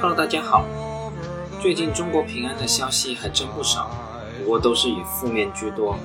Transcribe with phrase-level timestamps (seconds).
[0.00, 0.64] Hello，大家好。
[1.62, 3.88] 最近中国平安的消息还真不少，
[4.38, 5.96] 不过都是以负面居多。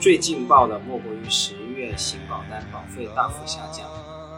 [0.00, 3.84] 最劲爆的莫过于十一月新保单保费大幅下降，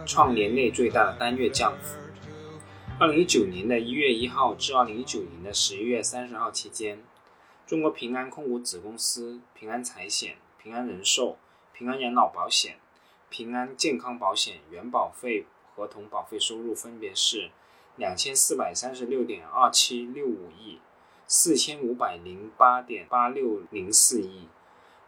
[0.07, 1.99] 创年内最大的单月降幅。
[2.99, 6.99] 二零一九年的一月一号至二零一九年的十一月三十号期间，
[7.67, 11.37] 中国平安控股子公司、平安财险、平安人寿、
[11.81, 12.77] 平安养老保险、
[13.31, 17.51] 平安健康保险原保费合同保费收入分别是
[17.97, 20.79] 两千四百三十六点二七六五亿、
[21.27, 24.47] 四千五百零八点八六零四亿、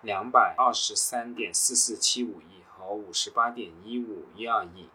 [0.00, 4.88] 两百二十三点四四七五亿和五十八点一五一二亿。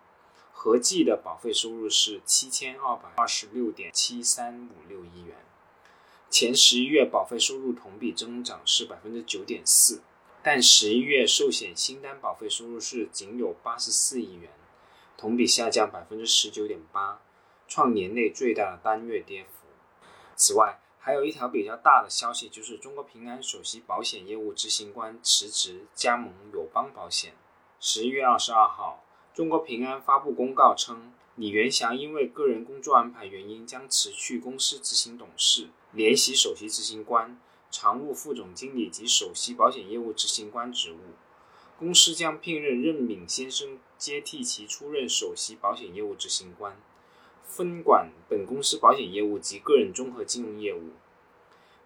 [0.51, 5.37] 合计的保费收入是七千二百二十六点七三五六亿元。
[6.31, 10.01] 前十一月保费收入同比增长是百分之九点四，
[10.49, 14.49] 但十一月寿险新单保费收入是仅有八十四亿元，
[15.17, 17.19] 同比下降百分之十九点八，
[17.67, 19.67] 创年内最大的单月跌幅。
[20.37, 27.33] 此外，还有一条比较大的消息，就是中国平安首席保险业务执行官辞职，加盟友邦保险。
[27.81, 29.03] 十一月二十二号，
[29.33, 37.37] 中国平安发布公告称，李元祥因为个人工作安排原因，将辞去公司执行董事、联席首席执行官、
[37.79, 41.13] 常务副总经理及首席保险业务执行官职务。
[41.77, 46.75] 公司将聘任任敏先生接替其出任首席保险业务执行官，
[47.43, 50.93] 分管本公司保险业务及个人综合金融业务。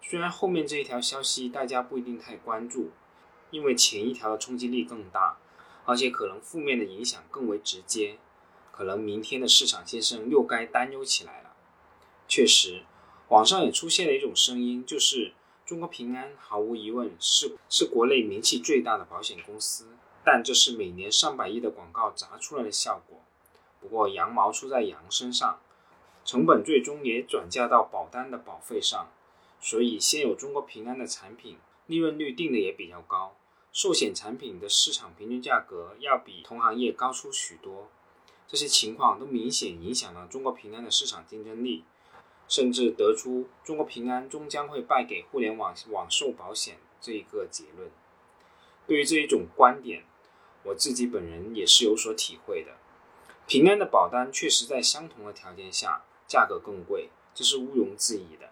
[0.00, 2.90] 虽然后面这一条消息大家不一定太关注，
[3.50, 5.36] 因为前一条的冲击力更大。
[5.84, 8.16] 而且可能负面的影响更为直接，
[8.70, 11.56] 可能明天的市场先生又该担忧起来了。
[12.28, 12.84] 确实，
[13.28, 15.32] 网上也出现了一种声音，就是
[15.64, 19.86] 中国平安毫无疑问是是国内名气最大的保险公司，
[20.24, 23.20] 但这是每年上百亿的广告砸出来的效果。
[23.80, 25.60] 不过羊毛出在羊身上，
[26.24, 29.10] 成本最终也转嫁到保单的保费上，
[29.60, 33.34] 所以现有中国平安的产品利润率定的也比较高。
[33.72, 37.88] 寿险产品的市场平均价格要比同行业高出许多，
[38.46, 41.84] 这些情况都明显影响了中国平安的市场竞争力，
[42.52, 47.90] 甚至得出中国平安终将会败给互联网网售保险这一个结论。
[48.86, 50.04] 对于这一种观点，
[50.62, 52.72] 我自己本人也是有所体会的。
[53.46, 58.50] 平安的保单确实在相同的条件下价格更贵，这是毋庸置疑的。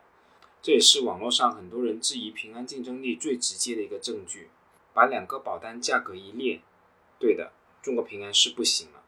[0.63, 4.49] 这也是网络上很多人质疑平安竞争力最直接的一个证据。
[4.95, 6.63] 把两个保单价格一列，
[7.19, 9.03] 对的，中国平安是不行了。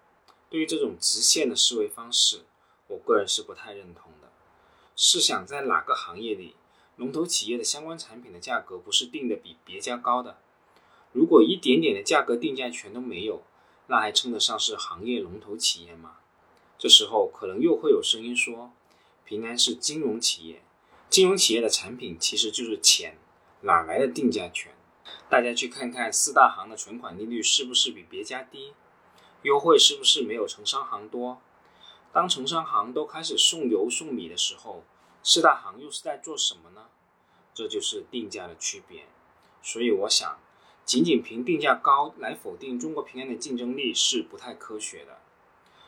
[0.50, 2.42] 对于这种直线的思维方式，
[2.88, 4.21] 我个人是不太认同的。
[4.94, 6.54] 试想，在哪个行业里，
[6.96, 10.38] 龙头企业的相关产品的价格不是定的比别家高的？
[11.12, 13.42] 如果一点点的价格定价权都没有，
[13.88, 16.18] 那还称得上是行业龙头企业吗？
[16.78, 18.72] 这时候可能又会有声音说，
[19.24, 20.62] 平安是金融企业，
[21.08, 23.18] 金融企业的产品其实就是钱，
[23.62, 24.72] 哪来的定价权？
[25.28, 28.72] 大家去看看四大行的存款利率是不是比别家低，
[29.42, 31.40] 优惠是不是没有城商行多？
[32.12, 34.84] 当城商行都开始送油送米的时候，
[35.22, 36.88] 四大行又是在做什么呢？
[37.54, 39.06] 这就是定价的区别。
[39.62, 40.38] 所以我想，
[40.84, 45.20] 仅仅凭定价高来否定中国平安的竞争力是不太科学的。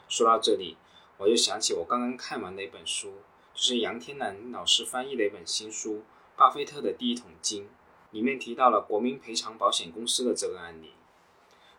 [0.08, 0.76] 说到这里，
[1.18, 3.14] 我就想起我刚刚看完的一本书，
[3.52, 5.96] 就是杨天南老师翻译的一本新书
[6.36, 7.64] 《巴菲特的第一桶金》。
[8.10, 10.92] 里面提到了国民赔偿保险公司的这个案例，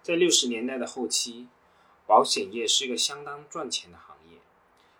[0.04, 1.48] 在六十年代的后期，
[2.06, 4.15] 保险业是一个相当赚钱的行。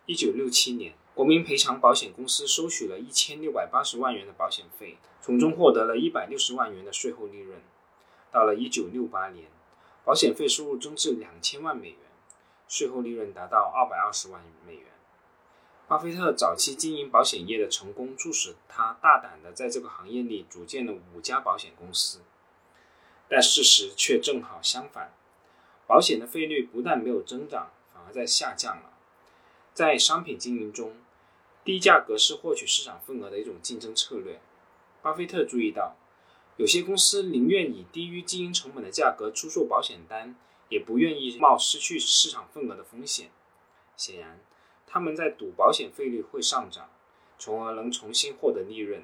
[0.08, 7.60] 一九六七年，国民赔偿保险公司收取了一千六百八十万元的保险费，从中获得了一百六十万元的税后利润。
[8.32, 9.48] 到了一九六八年，
[10.04, 11.98] 保险费收入增至两千万美元，
[12.68, 14.84] 税后利润达到二百二十万美元。
[15.88, 22.22] 巴菲特早期经营保险业的成功，促使他大胆地在这个行业里组建了五家保险公司。
[23.28, 25.14] 但事实却正好相反，
[25.88, 28.92] 保险的费率不但没有增长，反而在下降了。
[29.76, 30.94] 在商品经营中，
[31.66, 34.40] 低价格是获取市场份额的一种竞争策略。
[35.02, 35.98] 巴菲特注意到，
[36.56, 40.34] 有些公司宁愿以低于经营成本的价格出售保险单，
[40.70, 43.30] 也不愿意冒失去市场份额的风险。
[43.98, 44.40] 显然，
[44.88, 46.90] 他们在赌保险费率会上涨，
[47.38, 49.04] 从而能重新获得利润，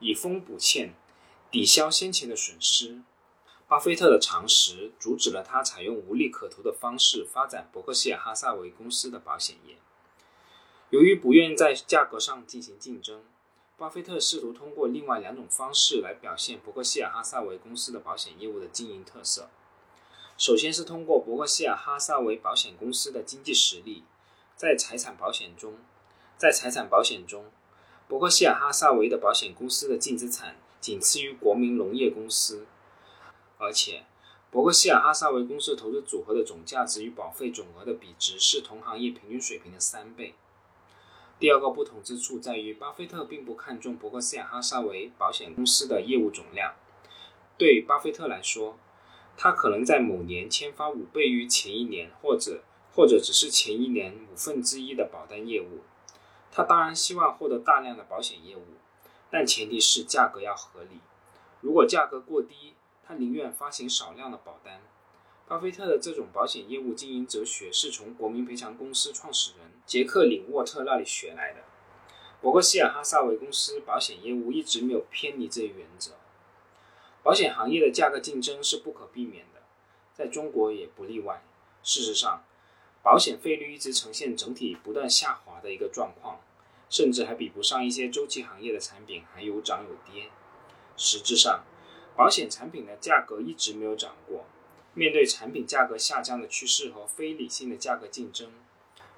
[0.00, 0.94] 以丰补欠，
[1.48, 3.02] 抵消先前的损失。
[3.68, 9.76] 巴菲特的常识阻止了他采用无利可图的方式发展伯克希尔哈撒韦公司的保险业。
[10.90, 13.22] 由于不愿在价格上进行竞争，
[13.76, 19.50] 巴菲特试图通过另外两种方式来表现伯克希尔哈撒韦公司的保险业务的经营特色。
[20.38, 24.04] 首先是通过伯克希尔哈撒韦保险公司的经济实力，
[24.56, 25.74] 在财产保险中，
[26.38, 27.44] 在财产保险中，
[28.08, 32.66] 伯克希尔哈撒韦的保险公司的净资产仅次于国民农业公司，
[33.58, 34.06] 而且
[34.50, 40.34] 伯克希尔哈撒韦公司投资组合的总价值与保费总额的比值是同行业平均水平的三倍。
[41.38, 46.74] 第二个不同之处在于，巴菲特并不看重伯克希尔哈撒韦保险公司的业务总量。
[47.56, 48.76] 对于巴菲特来说，
[49.36, 55.82] 他可能在某年签发五倍于前一年，或者或者只是前一年五分之一的保单业务。
[56.50, 58.64] 他当然希望获得大量的保险业务，
[59.30, 60.98] 但前提是价格要合理。
[61.60, 62.74] 如果价格过低，
[63.06, 64.80] 他宁愿发行少量的保单。
[65.48, 71.60] 巴菲特的这种保险业务经营哲学是从国民赔偿公司创始人杰克·领沃特那里学来的。
[72.42, 76.12] 伯克希尔哈撒韦公司保险业务一直没有偏离这一原则。
[77.22, 79.62] 保险行业的价格竞争是不可避免的，
[80.12, 81.42] 在中国也不例外。
[81.82, 82.44] 事实上，
[83.02, 86.40] 保险费率一直呈现整体不断下滑的一个状况，
[86.90, 90.28] 甚至还比不上一些周期行业的产品还有涨有跌。
[90.94, 91.64] 实质上，
[92.14, 94.44] 保险产品的价格一直没有涨过。
[94.98, 98.50] 面对产品价格下降的趋势和非理性的价格竞争，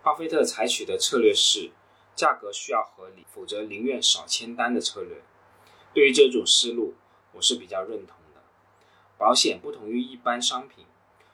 [0.02, 1.70] 巴菲特采取的策略是
[2.14, 5.22] 价格需要合理，否则宁愿少签单的策略。
[5.94, 6.92] 对于这种思路，
[7.32, 8.42] 我是比较认同的。
[9.16, 10.84] 保险不同于一般商品，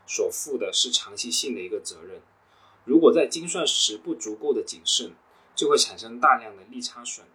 [0.07, 2.23] 所负的是长期性的一个责任。
[2.85, 5.17] 如果在精算时不足够的谨慎，
[5.57, 7.27] 就会产生大量的利差损，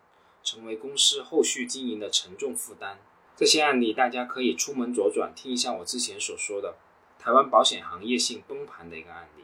[0.44, 3.02] 成为公司后续经营的沉重负担。
[3.36, 6.78] 这些案例大家可以出门左转听一下我之前所说的
[7.24, 9.44] 台湾保险行业性崩盘的一个案例。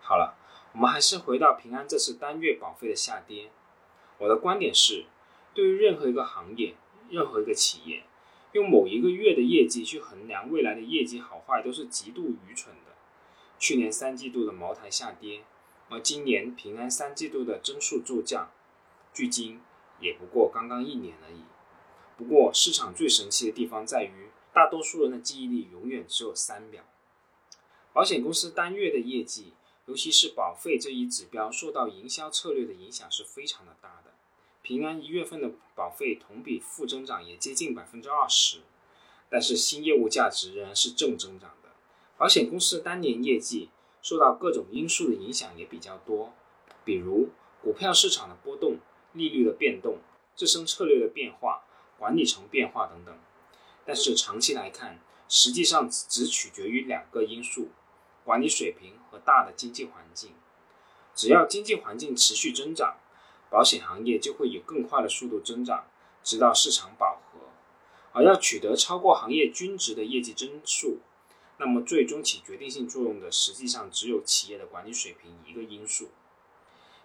[0.00, 0.34] 好了，
[0.72, 3.50] 我们还是回到平安这次单月保费的下跌。
[4.16, 5.04] 我的观点是，
[5.52, 6.74] 对于任何一个行业、
[7.10, 8.04] 任何一个企业，
[8.52, 12.92] 用某一个月的业绩去衡量未来的业绩好坏，都是极度愚蠢的。
[13.58, 15.42] 去年三季度的茅台下跌，
[15.90, 18.50] 而今年平安三季度的增速骤降，
[19.12, 19.60] 距今
[19.98, 21.44] 也不过刚刚一年而已。
[22.16, 26.84] 不过市场最神奇的地方在于，大多数人的记忆力永远只有三秒。
[27.92, 29.52] 保险公司单月的业绩，
[29.86, 34.12] 尤其是保费这一指标，受到营销策略的影响是非常的大的。
[34.62, 38.58] 平安一月份的保费同比负增长也接近百分之二十，
[39.28, 41.70] 但是新业务价值仍然是正增长的。
[42.16, 43.70] 保险公司当年业绩
[44.02, 46.34] 受到各种因素的影响也比较多，
[46.84, 47.30] 比如
[47.62, 48.76] 股票市场的波动、
[49.14, 49.98] 利率的变动、
[50.36, 51.64] 自身策略的变化、
[51.98, 53.18] 管理层变化等等。
[53.84, 57.68] 但是长期来看，实际上只取决于两个因素：
[58.24, 60.32] 管理水平和大的经济环境。
[61.14, 62.96] 只要经济环境持续增长，
[63.50, 65.86] 保险行业就会以更快的速度增长，
[66.22, 67.40] 直到市场饱和。
[68.12, 70.98] 而要取得超过行业均值的业绩增速，
[71.58, 76.10] 那么最终起决定性作用的，实际上只有企业的管理水平一个因素。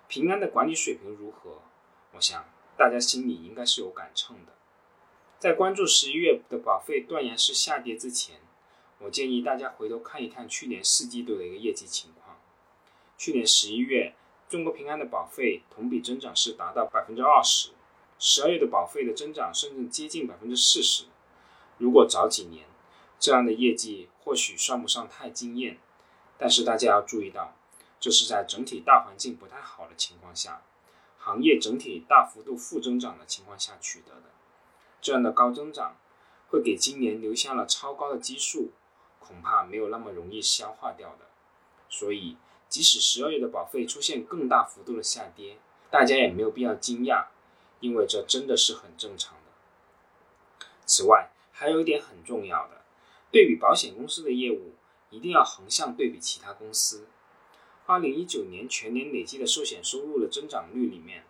[0.07, 1.62] 平安的管理水平如何？
[2.13, 2.45] 我想
[2.78, 4.54] 大家心里应该是有杆秤的。
[5.45, 8.37] 在关注十一月的保费断崖式下跌之前，
[8.97, 12.35] 我建议大家回头看一看去年四季度的一个业绩情况。
[13.16, 14.16] 去年十一月。
[14.49, 17.69] 中国平安的保费同比增长是达到百分之二十，
[18.18, 21.06] 十二月的保费的增长甚至接近百分之四十。
[21.80, 22.66] 如果早几年，
[23.19, 25.80] 这样的业绩或许算不上太惊艳，
[26.37, 27.56] 但是大家要注意到，
[27.99, 30.61] 这是在整体大环境不太好的情况下，
[31.18, 34.34] 行业整体大幅度负增长的情况下取得的。
[35.06, 35.95] 这样的高增长，
[36.50, 38.71] 会给今年留下了超高的基数，
[39.19, 41.28] 恐怕没有那么容易消化掉的。
[41.88, 42.38] 所以。
[42.68, 45.59] 即使十二月的保费出现更大幅度的下跌，
[45.92, 47.28] 大家也没有必要惊讶，
[47.80, 50.66] 因为这真的是很正常的。
[50.85, 52.81] 此外，还有一点很重要的，
[53.31, 54.74] 对比保险公司的业务，
[55.12, 57.07] 一定要横向对比其他公司。
[57.85, 61.24] 二零一九年全年累计的寿险收入的增长率里面，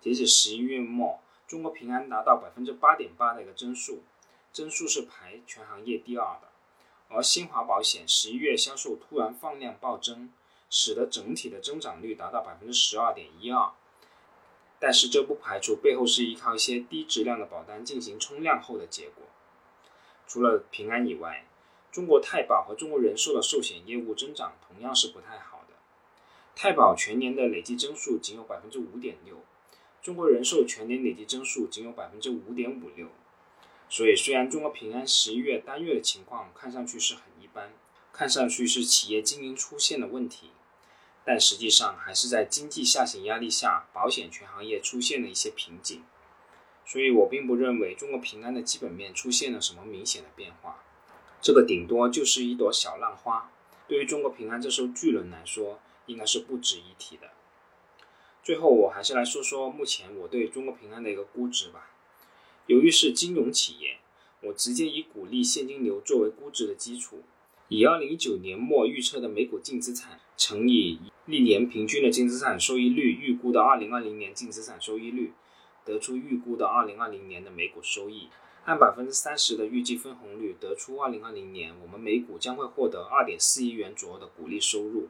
[0.00, 4.02] 截止十一月末，中国平安达到百分之八点八的一个增速，
[4.52, 6.48] 增速是排全行业第二的。
[7.08, 10.30] 而新华保险十一月销售突然放量暴增。
[10.68, 13.70] 使得整体的增长率达到百分之十二点一二，
[14.80, 19.22] 但是这不排除背后是依靠一些低质量的保单进行冲量后的结果。
[20.26, 21.46] 除了平安以外，
[21.92, 25.74] 中国太保和中国人寿的寿险业务增长同样是不太好的。
[26.56, 29.36] 太保全年的累计增速仅有百分之五点六，
[30.06, 33.08] 中国人寿全年累计增速仅有百分之五点五六。
[33.88, 37.72] 所以，虽然中国平安十一月单月的情况看上去是很一般。
[38.12, 40.50] 看上去是企业经营出现了问题，
[41.24, 46.04] 但实际上还是在经济下行压力下，保险全行业出现了一些瓶颈。
[46.84, 50.84] 所以我并不认为中国平安的基本面出现了什么明显的变化，
[51.42, 53.50] 这个顶多就是一朵小浪花，
[53.88, 57.32] 对于中国平安这艘巨轮来说，应该是不值一提的。
[58.46, 61.90] 最后，我还是来说说目前我对中国平安的一个估值吧。
[62.68, 63.98] 由于是金融企业，
[64.40, 67.24] 我直接以股利现金流作为估值的基础，
[67.66, 75.32] 以二零一九年末预测的每股净资产乘以历年平均的净资产收益率，预估的二零二零年净资产收益率。
[75.84, 78.28] 得出预估的二零二零年的每股收益，
[78.64, 85.08] 按百分之三十的预计分红率得出二零二零年我们每股将会获得二点四亿元左右的股利收入，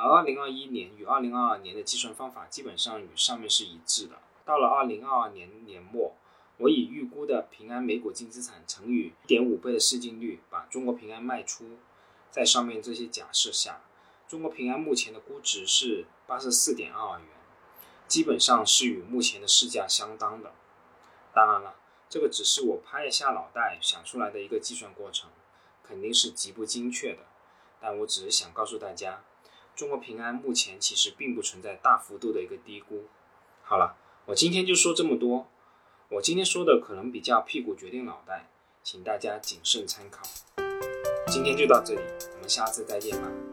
[0.00, 4.18] 而二零二一年与二零二二年的计算方法基本上与上面是一致的。
[4.46, 6.14] 到了二零二二年年末，
[6.56, 11.78] 我以预估的平安每股净资产乘以一点五倍的市净率，把中国平安卖出，
[12.30, 13.82] 在上面这些假设下，
[14.26, 17.28] 中国平安目前的估值是八十四点二元。
[18.08, 20.52] 基本上是与目前的市价相当的。
[21.32, 21.76] 当然了，
[22.08, 25.30] 这个只是我拍一下脑袋想出来的一个计算过程，
[25.84, 27.20] 肯定是极不精确的。
[27.80, 29.22] 但我只是想告诉大家，
[29.80, 33.06] 中国平安目前其实并不存在大幅度的一个低估。
[33.62, 33.96] 好了，
[34.26, 35.48] 我今天就说这么多。
[36.10, 38.50] 我今天说的可能比较屁股决定脑袋，
[38.82, 40.20] 请大家谨慎参考。
[41.28, 42.00] 今天就到这里，
[42.34, 43.49] 我们下次再见吧。